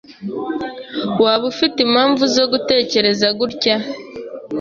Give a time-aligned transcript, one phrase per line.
[1.23, 3.75] Waba ufite impamvu zo gutekereza gutya?